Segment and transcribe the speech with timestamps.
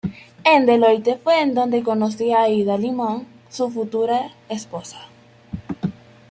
[0.43, 4.97] En Deloitte fue en donde conoció a Aida Limón, su futura esposa.